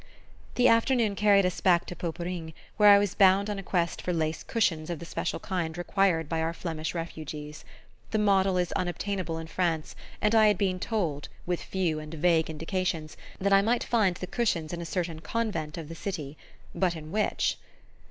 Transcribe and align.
The 0.55 0.67
afternoon 0.67 1.13
carried 1.13 1.45
us 1.45 1.61
back 1.61 1.85
to 1.85 1.95
Poperinghe, 1.95 2.55
where 2.77 2.89
I 2.89 2.97
was 2.97 3.13
bound 3.13 3.51
on 3.51 3.59
a 3.59 3.61
quest 3.61 4.01
for 4.01 4.11
lace 4.11 4.41
cushions 4.41 4.89
of 4.89 4.97
the 4.97 5.05
special 5.05 5.39
kind 5.39 5.77
required 5.77 6.27
by 6.27 6.41
our 6.41 6.53
Flemish 6.55 6.95
refugees. 6.95 7.63
The 8.09 8.17
model 8.17 8.57
is 8.57 8.71
unobtainable 8.71 9.37
in 9.37 9.45
France, 9.45 9.95
and 10.19 10.33
I 10.33 10.47
had 10.47 10.57
been 10.57 10.79
told 10.79 11.29
with 11.45 11.61
few 11.61 11.99
and 11.99 12.15
vague 12.15 12.49
indications 12.49 13.15
that 13.39 13.53
I 13.53 13.61
might 13.61 13.83
find 13.83 14.15
the 14.15 14.25
cushions 14.25 14.73
in 14.73 14.81
a 14.81 14.87
certain 14.87 15.19
convent 15.19 15.77
of 15.77 15.87
the 15.87 15.93
city. 15.93 16.35
But 16.73 16.95
in 16.95 17.11
which? 17.11 17.59